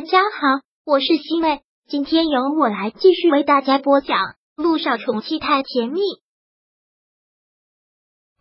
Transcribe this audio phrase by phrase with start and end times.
[0.00, 4.16] 大家好，我是西妹，今天由我来继续为大家播讲
[4.56, 6.00] 《路上宠妻太甜蜜》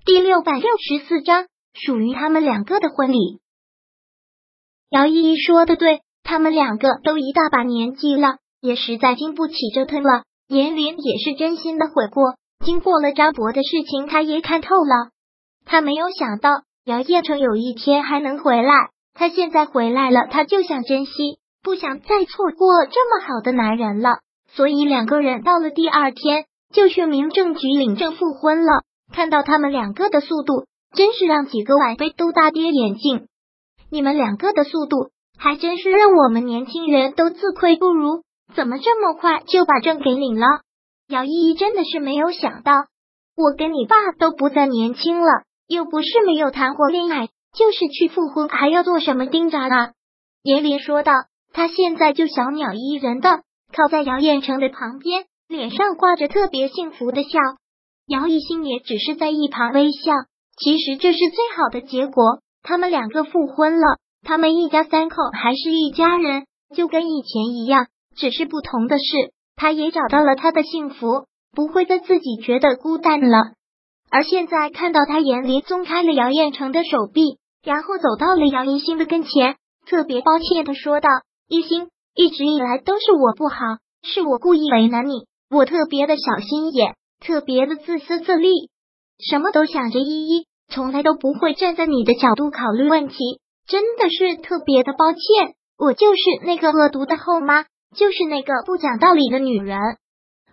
[0.05, 3.41] 第六百六十四章，属于他们两个的婚礼。
[4.89, 10.23] 姚依依说的对，他们两个都一大把年纪了，也实在经不起折腾了。
[10.47, 15.12] 严林也是真心的悔过，经过了张博的事情，他也看透了。
[15.65, 18.73] 他没有想到姚叶成有一天还能回来。
[19.13, 24.20] 他现在回来了，他就想珍惜，不想再错过这么好的男人了。
[24.52, 28.84] 所以两个人到了第二天就去民政局领证复婚了。
[29.13, 30.65] 看到他们两个的速度，
[30.95, 33.27] 真是让几个晚辈都大跌眼镜。
[33.91, 38.23] 你们两个的速度，还真是让我们年轻人都自愧不如。
[38.55, 40.45] 怎么这么快就把证给领了？
[41.07, 42.73] 姚依依真的是没有想到，
[43.35, 47.27] 我跟你爸都不再年轻了，又不是没有谈过恋爱。
[47.51, 49.93] 就是去复婚，还要做什么盯着啊？
[50.43, 51.13] 严林说道。
[51.52, 53.30] 他现在就小鸟依人的
[53.76, 57.40] 靠在姚彦成的旁边，脸上挂着特别幸福的笑。
[58.07, 60.12] 姚一兴也只是在一旁微笑。
[60.57, 67.88] 其实这是最好的结果，他们两个复婚了，他们一家三口还是一家人，就跟以前一样。
[68.18, 73.38] 只是不同的是，他也找到了他的幸福，不会再自己觉得孤单了。
[74.12, 81.08] 而现在看到他，眼里松开了姚彦成的手臂，然后走到了姚一星的跟前，特别抱歉的说道
[81.50, 83.58] ：“一心，一直以来都是我不好，
[84.03, 88.69] 是我故意为难你，我特别的小心眼，特别的自私自利，
[89.19, 93.17] 什么都想着依依，从来都不会站在你的角度考虑问题，
[93.67, 95.55] 真的是特别的抱歉。
[95.77, 97.64] 我就是那个恶毒的后妈，
[97.95, 99.77] 就是那个不讲道理的女人。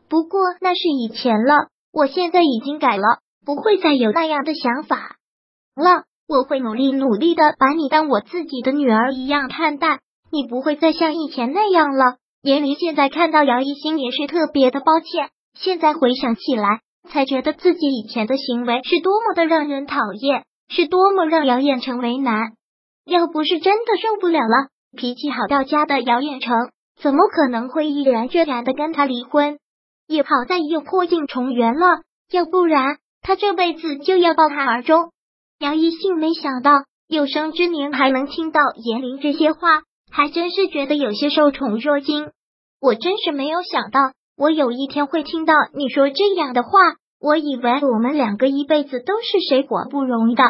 [0.08, 5.18] 不过那是以前了，我现在已经改了。”不会再有那样的想法
[5.76, 6.02] 了。
[6.26, 10.00] 我会努力努力的把你当我自己的女儿一样看待。
[10.36, 12.16] 你不会再像以前那样了。
[12.42, 15.30] 严离现在看到姚一心也是特别的抱歉。
[15.54, 22.52] 现在回想起来，才觉得自己以前的行为是多么的让人讨厌，是多么让姚彦成为难。
[23.06, 26.54] 要不是真的受不了了，脾气好到家的姚彦成
[27.00, 29.58] 怎么可能会毅然决然的跟他离婚？
[30.06, 32.98] 也好在又破镜重圆了，要不然。
[33.22, 35.10] 他这辈子就要抱他而终。
[35.58, 36.70] 杨一信没想到
[37.08, 39.80] 有生之年还能听到严玲这些话，
[40.10, 42.30] 还真是觉得有些受宠若惊。
[42.80, 44.00] 我真是没有想到，
[44.36, 46.70] 我有一天会听到你说这样的话。
[47.18, 50.42] 我以为我们两个一辈子都是水火不容的。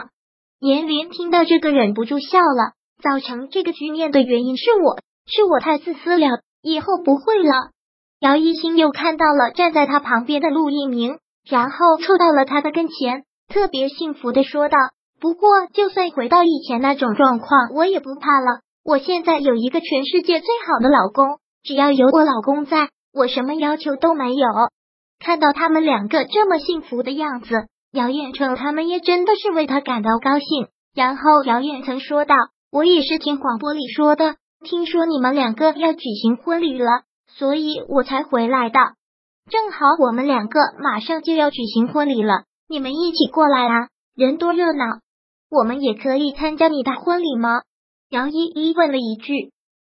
[0.58, 2.72] 严林听到这个忍不住笑了。
[3.02, 6.26] 造成这个局面的原因是我，是我太自私了。
[6.62, 7.70] 以后不会了。
[8.20, 11.18] 姚一新又看到了站在他旁边的陆一鸣。
[11.48, 14.76] 然后凑到了他的跟前，特别幸福的说道
[15.20, 18.62] ：“不过，就算回到以前那种状况，我也不怕了。
[18.86, 24.46] 我现在有一个全世界最好的老公，只要有我老公在，我什么要求都没有。”
[25.18, 30.68] 看到他们两个这么幸福的样子，姚远成他们也真的是为他感到高兴。
[30.94, 32.36] 然后姚远成说道
[32.70, 38.78] ：“我也是听广播里说的，听说你们两个要举行婚礼了，所以我才回来的。”
[39.50, 43.88] 正好我们两个马上就要举行婚礼了，你们一起过来啊！
[44.14, 44.84] 人多热闹，
[45.50, 47.62] 我们也可以参加你的婚礼吗？
[48.08, 49.50] 姚依依问了一句。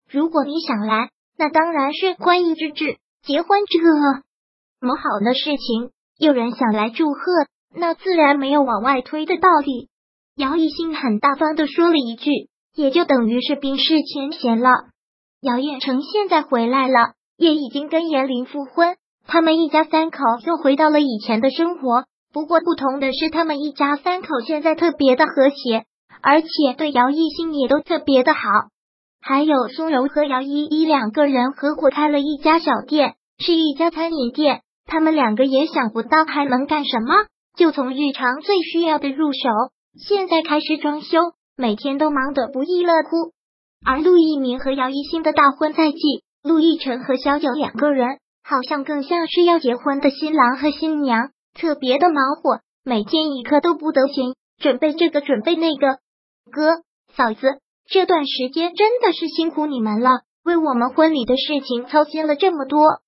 [0.09, 2.97] 如果你想来，那当然是欢迎之至。
[3.23, 3.79] 结婚这
[4.85, 7.22] 么好的事情，有人想来祝贺，
[7.73, 9.88] 那自然没有往外推的道理。
[10.35, 14.69] 姚一兴很大方的说了一句，也就等于是冰释前嫌了。
[15.39, 18.97] 姚彦成现在回来了，也已经跟严林复婚。
[19.25, 25.85] 他们一家三口又回到了以前的生活，不过不同的是，他们一家三口现在特别的和谐，
[26.22, 28.40] 而且对姚艺兴也都特别的好。
[29.22, 34.62] 还有苏柔和姚依依两个人合伙开了一家小店，是一家餐饮店。
[34.86, 37.14] 他们两个也想不到还能干什么，
[37.56, 39.50] 就从日常最需要的入手，
[40.00, 41.20] 现在开始装修，
[41.56, 43.32] 每天都忙得不亦乐乎。
[43.86, 45.98] 而陆一鸣和姚一新的大婚在即，
[46.44, 48.17] 陆亦辰和小九两个人。
[48.44, 56.00] 好像更像是要结婚的新郎和新娘，特别的忙活，每天一刻都不得闲，准备这个准备那个。
[56.52, 56.84] 哥
[57.16, 60.09] 嫂子，这段时间真的是辛苦你们了，
[60.44, 63.02] 为我们婚礼的事情操心了这么多。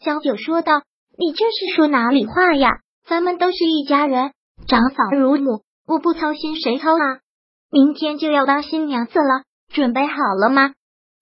[0.00, 0.82] 小九说道
[1.16, 2.70] ：“你这是说哪里话呀？
[3.06, 4.32] 咱们都是一家人，
[4.66, 7.20] 长嫂如母，我不操心谁操啊？
[7.70, 10.72] 明天就要当新娘子了，准备好了吗？”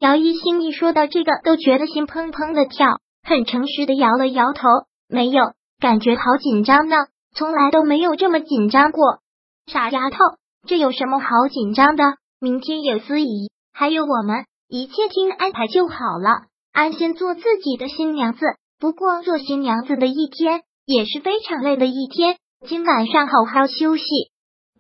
[0.01, 3.01] 姚一心一说到这个，都觉得心砰砰的跳。
[3.23, 4.69] 很诚实的摇了摇头，
[5.09, 5.43] 没有，
[5.81, 6.97] 感觉好紧张呢，
[7.35, 9.21] 从来都没有这么紧张过。
[9.67, 10.19] 傻丫头，
[10.67, 12.05] 这有什么好紧张的？
[12.41, 18.41] 明天有司仪，还有我们，一切听安排就好了，安心做自己的新娘子。
[18.79, 24.05] 不过做新娘子的一天也是非常累的一天，今晚上好好休息，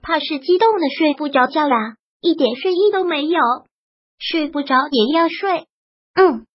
[0.02, 1.76] 怕是激动的睡不着觉呀，
[2.20, 3.40] 一点睡意都没有，
[4.18, 5.66] 睡不着也要睡。
[6.14, 6.46] 嗯，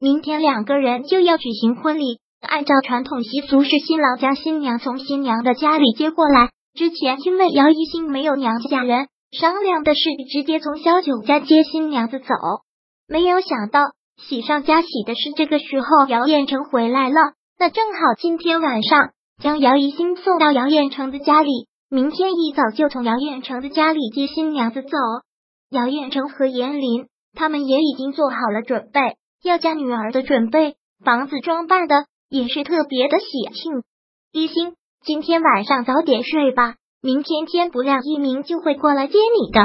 [0.00, 6.50] 明天两个人就要举行婚礼，按照传统习俗是新郎将新娘从新娘的家里接过来。
[6.74, 12.26] 之前因为姚一新没有娘家人，商量的是直接从小九家接新娘子走。
[13.06, 13.80] 没有想到
[14.16, 17.16] 喜上加喜的是，这个时候姚彦成回来了。
[17.58, 19.10] 那正好今天晚上
[19.42, 24.88] 将姚一新送到姚彦成的家里，明天一早就从姚彦成的家里接新娘子走。
[25.70, 29.00] 姚彦成和严林他们也已经做好了准备，
[29.42, 33.82] 要嫁女儿的准备，房子装扮的也是特别的喜庆。
[34.32, 34.74] 一心。
[35.04, 39.60] 今天晚上早点睡吧，明天天不亮，一鸣就会过来接你的。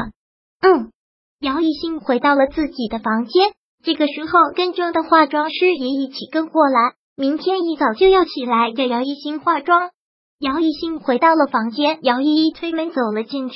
[0.61, 0.91] 嗯，
[1.39, 3.51] 姚一兴回到了自己的房间，
[3.83, 9.91] 这个时候跟妆的化妆师也一起跟过来，明天一早就要起来给姚一兴化妆。
[10.39, 13.55] 姚一兴回到了房间，姚依依推门走了进去，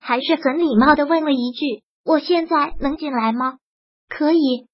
[0.00, 3.54] 还是很礼貌的问了一句：“我现在能进来吗
[4.10, 4.66] ？”“可以。”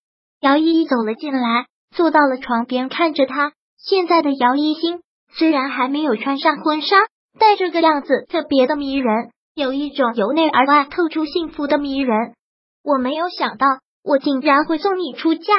[0.42, 3.52] 姚依依走了进来，坐到了床边，看着他。
[3.76, 5.02] 现在的姚一兴。
[5.30, 6.96] 虽然还没有穿上婚纱，
[7.38, 12.34] 但这个样子特别的迷人，有一种由内而外透出幸福的迷人。
[12.82, 13.66] 我没有想到，
[14.02, 15.52] 我竟然会送你出嫁。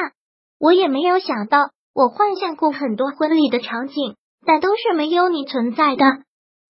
[0.58, 6.04] 我也没有想到，我幻想过很多婚礼的场景，但都是没有你存在的。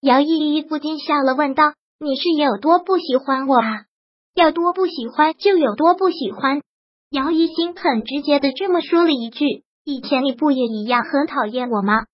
[0.01, 3.85] 姚依依不禁笑了，问道：“你是有多不喜欢我啊？
[4.35, 6.61] 要多不喜欢就有多不喜欢。”
[7.11, 12.05] 姚一心很直接的这么说了一句：“以前你不也一样很讨厌我吗？”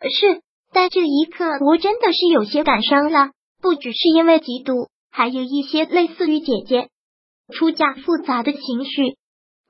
[0.00, 0.42] 是，
[0.72, 3.30] 但这一刻我真的是有些感伤了，
[3.60, 6.88] 不只是因为嫉妒，还有一些类似于姐姐
[7.52, 9.16] 出嫁复杂的情绪。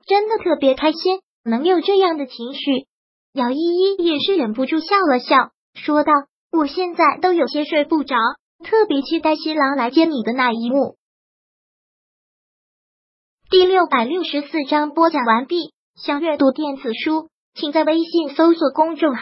[0.05, 2.85] 真的特别开心，能有这样的情绪。
[3.33, 6.11] 姚依依也是忍不住笑了笑，说道
[6.51, 8.15] ：“我现在都有些睡不着，
[8.63, 10.95] 特别期待新郎来接你的那一幕。”
[13.49, 15.73] 第六百六十四章播讲完毕。
[15.95, 19.21] 想阅读电子书，请在微信搜索公众号。